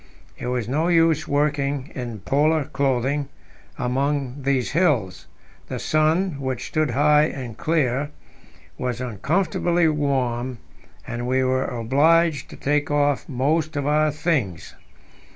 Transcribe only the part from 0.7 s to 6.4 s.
use working in Polar clothing among these hills; the sun,